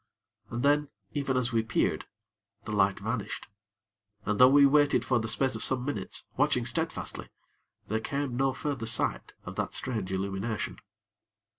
And 0.49 0.63
then, 0.63 0.89
even 1.11 1.37
as 1.37 1.53
we 1.53 1.61
peered, 1.61 2.07
the 2.65 2.71
light 2.71 2.99
vanished, 2.99 3.47
and 4.25 4.39
though 4.39 4.49
we 4.49 4.65
waited 4.65 5.05
for 5.05 5.19
the 5.19 5.27
space 5.27 5.53
of 5.53 5.61
some 5.61 5.85
minutes; 5.85 6.25
watching 6.37 6.65
steadfastly, 6.65 7.29
there 7.87 7.99
came 7.99 8.35
no 8.35 8.51
further 8.51 8.87
sight 8.87 9.35
of 9.45 9.57
that 9.57 9.75
strange 9.75 10.11
illumination. 10.11 10.79